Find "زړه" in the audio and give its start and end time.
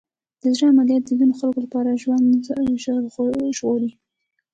0.55-0.67